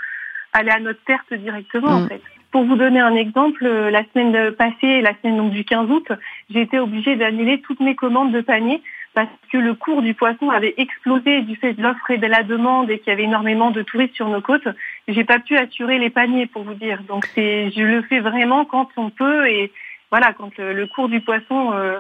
aller 0.54 0.72
à 0.72 0.80
notre 0.80 1.02
perte 1.04 1.34
directement 1.34 1.90
en 1.90 2.02
mm. 2.02 2.08
fait. 2.10 2.22
Pour 2.52 2.64
vous 2.64 2.76
donner 2.76 3.00
un 3.00 3.16
exemple, 3.16 3.64
euh, 3.66 3.92
la 3.92 4.04
semaine 4.06 4.52
passée, 4.52 5.02
la 5.02 5.14
semaine 5.22 5.38
donc 5.38 5.52
du 5.52 5.64
15 5.64 5.90
août, 5.92 6.12
j'ai 6.50 6.62
été 6.62 6.80
obligée 6.80 7.16
d'annuler 7.16 7.62
toutes 7.62 7.80
mes 7.80 7.96
commandes 7.96 8.32
de 8.32 8.42
panier 8.42 8.82
parce 9.14 9.30
que 9.52 9.58
le 9.58 9.74
cours 9.74 10.02
du 10.02 10.14
poisson 10.14 10.50
avait 10.50 10.74
explosé 10.78 11.42
du 11.42 11.56
fait 11.56 11.74
de 11.74 11.82
l'offre 11.82 12.10
et 12.12 12.18
de 12.18 12.28
la 12.28 12.44
demande 12.44 12.90
et 12.90 13.00
qu'il 13.00 13.10
y 13.10 13.12
avait 13.12 13.24
énormément 13.24 13.72
de 13.72 13.82
touristes 13.82 14.16
sur 14.16 14.30
nos 14.30 14.42
côtes. 14.42 14.68
J'ai 15.08 15.24
pas 15.24 15.40
pu 15.40 15.58
assurer 15.58 16.00
les 16.00 16.10
paniers 16.10 16.48
pour 16.48 16.64
vous 16.64 16.74
dire. 16.74 17.02
Donc 17.04 17.26
c'est, 17.36 17.72
je 17.72 17.82
le 17.82 18.02
fais 18.04 18.20
vraiment 18.20 18.66
quand 18.66 18.90
on 18.98 19.10
peut 19.10 19.48
et 19.48 19.72
voilà 20.12 20.34
quand 20.34 20.58
le, 20.58 20.88
cours 20.88 21.10
du 21.10 21.22
poisson 21.22 21.74
euh, 21.74 22.00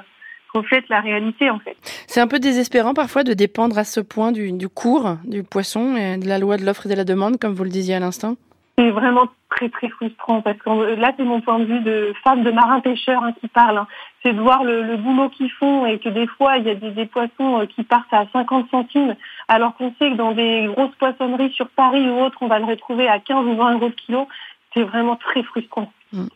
reflète 0.54 0.88
la 0.90 1.02
réalité 1.02 1.50
en 1.50 1.60
fait. 1.60 1.76
C'est 2.08 2.22
un 2.22 2.28
peu 2.28 2.40
désespérant 2.40 2.94
parfois 2.94 3.24
de 3.24 3.34
dépendre 3.34 3.78
à 3.78 3.84
ce 3.84 4.00
point 4.00 4.32
du, 4.32 4.52
du 4.52 4.70
cours 4.70 5.18
du 5.26 5.44
poisson 5.44 5.96
et 5.96 6.18
de 6.18 6.28
la 6.28 6.40
loi 6.40 6.58
de 6.58 6.66
l'offre 6.66 6.86
et 6.86 6.90
de 6.90 6.96
la 6.96 7.04
demande, 7.04 7.38
comme 7.40 7.54
vous 7.54 7.64
le 7.64 7.70
disiez 7.70 7.96
à 7.96 8.00
l'instant. 8.00 8.36
C'est 8.78 8.92
vraiment 8.92 9.28
très 9.50 9.68
très 9.68 9.90
frustrant 9.90 10.42
parce 10.42 10.58
que 10.58 10.70
là 10.96 11.12
c'est 11.18 11.26
mon 11.26 11.42
point 11.42 11.60
de 11.60 11.66
vue 11.66 11.82
de 11.82 12.14
femme 12.24 12.44
de 12.44 12.52
marin 12.52 12.80
pêcheur 12.80 13.22
hein, 13.22 13.34
qui 13.42 13.50
parle. 13.50 13.80
Hein. 13.80 13.88
C'est 14.24 14.32
de 14.32 14.40
voir 14.40 14.64
le, 14.64 14.96
boulot 14.96 15.28
qu'ils 15.30 15.52
font 15.52 15.86
et 15.86 16.00
que 16.00 16.08
des 16.08 16.28
fois 16.28 16.58
il 16.58 16.66
y 16.66 16.70
a 16.70 16.76
des, 16.76 16.92
des, 16.92 17.06
poissons 17.06 17.60
euh, 17.60 17.66
qui 17.66 17.84
partent 17.84 18.14
à 18.14 18.26
50 18.32 18.70
centimes 18.72 19.16
alors 19.50 19.76
qu'on 19.76 19.94
sait 20.00 20.12
que 20.12 20.16
dans 20.16 20.32
des 20.32 20.68
grosses 20.68 20.96
poissonneries 20.96 21.52
sur 21.52 21.68
Paris 21.68 22.08
ou 22.10 22.22
autres 22.22 22.38
on 22.40 22.48
va 22.48 22.60
le 22.60 22.66
retrouver 22.66 23.10
à 23.10 23.20
15 23.20 23.46
ou 23.48 23.56
20 23.56 23.74
euros 23.74 23.88
le 23.88 23.94
kilo. 23.94 24.28
C'est 24.74 24.84
vraiment 24.84 25.18
très 25.18 25.44
frustrant. 25.44 25.92
Mm. 26.14 26.28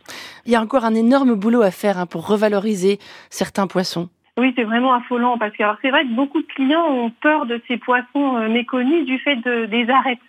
Il 0.45 0.51
y 0.51 0.55
a 0.55 0.61
encore 0.61 0.85
un 0.85 0.95
énorme 0.95 1.35
boulot 1.35 1.61
à 1.61 1.71
faire 1.71 1.97
hein, 1.97 2.05
pour 2.05 2.27
revaloriser 2.27 2.99
certains 3.29 3.67
poissons. 3.67 4.09
Oui, 4.37 4.51
c'est 4.55 4.63
vraiment 4.63 4.93
affolant 4.93 5.37
parce 5.37 5.55
que 5.55 5.63
c'est 5.81 5.91
vrai 5.91 6.03
que 6.03 6.15
beaucoup 6.15 6.41
de 6.41 6.47
clients 6.47 6.87
ont 6.87 7.11
peur 7.11 7.45
de 7.45 7.61
ces 7.67 7.77
poissons 7.77 8.37
euh, 8.37 8.49
méconnus 8.49 9.05
du 9.05 9.19
fait 9.19 9.35
de, 9.35 9.65
des 9.65 9.89
arêtes. 9.89 10.19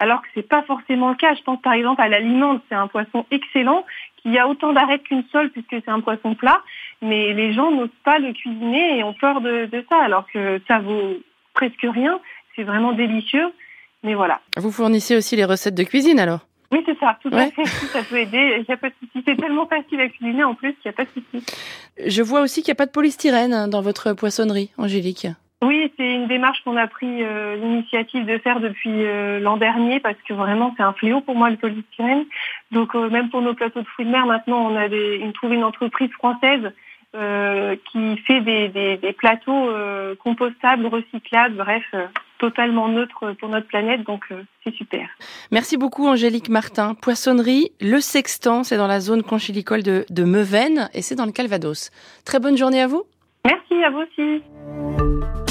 Alors 0.00 0.20
que 0.20 0.28
c'est 0.34 0.48
pas 0.48 0.62
forcément 0.62 1.10
le 1.10 1.14
cas. 1.14 1.34
Je 1.34 1.42
pense 1.42 1.60
par 1.62 1.74
exemple 1.74 2.02
à 2.02 2.08
la 2.08 2.18
c'est 2.68 2.74
un 2.74 2.88
poisson 2.88 3.24
excellent 3.30 3.84
qui 4.16 4.36
a 4.36 4.48
autant 4.48 4.72
d'arêtes 4.72 5.04
qu'une 5.04 5.24
seule 5.30 5.50
puisque 5.50 5.70
c'est 5.70 5.88
un 5.88 6.00
poisson 6.00 6.34
plat, 6.34 6.60
mais 7.02 7.32
les 7.34 7.52
gens 7.52 7.70
n'osent 7.70 7.88
pas 8.04 8.18
le 8.18 8.32
cuisiner 8.32 8.98
et 8.98 9.04
ont 9.04 9.14
peur 9.14 9.40
de, 9.40 9.66
de 9.66 9.84
ça 9.88 10.02
alors 10.02 10.26
que 10.32 10.60
ça 10.66 10.80
vaut 10.80 11.18
presque 11.54 11.82
rien. 11.82 12.18
C'est 12.56 12.64
vraiment 12.64 12.92
délicieux, 12.92 13.52
mais 14.02 14.14
voilà. 14.14 14.40
Vous 14.56 14.72
fournissez 14.72 15.16
aussi 15.16 15.36
les 15.36 15.44
recettes 15.44 15.76
de 15.76 15.84
cuisine 15.84 16.18
alors? 16.18 16.40
Oui, 16.72 16.82
c'est 16.86 16.98
ça, 16.98 17.18
tout 17.22 17.28
à 17.32 17.50
fait. 17.50 17.64
Ça 17.66 18.02
peut 18.02 18.16
aider. 18.16 18.56
Il 18.58 18.64
n'y 18.66 18.74
a 18.74 18.76
pas 18.76 18.88
de 18.88 18.94
souci. 19.00 19.22
C'est 19.26 19.36
tellement 19.36 19.66
facile 19.66 20.00
à 20.00 20.08
cuisiner 20.08 20.42
en 20.42 20.54
plus 20.54 20.72
qu'il 20.74 20.86
n'y 20.86 20.90
a 20.90 20.92
pas 20.92 21.04
de 21.04 21.10
souci. 21.10 21.44
Je 22.04 22.22
vois 22.22 22.40
aussi 22.40 22.62
qu'il 22.62 22.70
n'y 22.70 22.76
a 22.76 22.80
pas 22.82 22.86
de 22.86 22.90
polystyrène 22.90 23.52
hein, 23.52 23.68
dans 23.68 23.82
votre 23.82 24.14
poissonnerie, 24.14 24.70
Angélique. 24.78 25.26
Oui, 25.62 25.92
c'est 25.96 26.14
une 26.14 26.26
démarche 26.26 26.60
qu'on 26.64 26.76
a 26.76 26.88
pris 26.88 27.22
euh, 27.22 27.54
l'initiative 27.54 28.26
de 28.26 28.36
faire 28.38 28.58
depuis 28.58 29.04
euh, 29.04 29.38
l'an 29.38 29.56
dernier 29.56 30.00
parce 30.00 30.16
que 30.26 30.34
vraiment 30.34 30.74
c'est 30.76 30.82
un 30.82 30.92
fléau 30.92 31.20
pour 31.20 31.36
moi 31.36 31.50
le 31.50 31.56
polystyrène. 31.56 32.24
Donc 32.72 32.96
euh, 32.96 33.08
même 33.08 33.30
pour 33.30 33.42
nos 33.42 33.54
plateaux 33.54 33.82
de 33.82 33.86
fruits 33.86 34.06
de 34.06 34.10
mer, 34.10 34.26
maintenant 34.26 34.72
on 34.72 34.76
a 34.76 34.88
des, 34.88 35.18
une, 35.18 35.32
trouvé 35.32 35.54
une 35.54 35.64
entreprise 35.64 36.10
française 36.10 36.72
qui 37.92 38.16
fait 38.26 38.40
des, 38.40 38.68
des, 38.70 38.96
des 38.96 39.12
plateaux 39.12 39.68
compostables, 40.24 40.86
recyclables, 40.86 41.56
bref, 41.56 41.84
totalement 42.42 42.88
neutre 42.88 43.34
pour 43.38 43.48
notre 43.48 43.68
planète, 43.68 44.02
donc 44.02 44.24
euh, 44.32 44.42
c'est 44.64 44.74
super. 44.74 45.08
Merci 45.52 45.76
beaucoup 45.76 46.08
Angélique 46.08 46.48
Martin. 46.48 46.94
Poissonnerie, 46.94 47.70
le 47.80 48.00
Sextant, 48.00 48.64
c'est 48.64 48.76
dans 48.76 48.88
la 48.88 48.98
zone 48.98 49.22
conchilicole 49.22 49.84
de, 49.84 50.04
de 50.10 50.24
Meuvaine 50.24 50.90
et 50.92 51.02
c'est 51.02 51.14
dans 51.14 51.26
le 51.26 51.30
Calvados. 51.30 51.92
Très 52.24 52.40
bonne 52.40 52.56
journée 52.56 52.82
à 52.82 52.88
vous. 52.88 53.04
Merci 53.44 53.84
à 53.84 53.90
vous 53.90 54.00
aussi. 54.00 55.41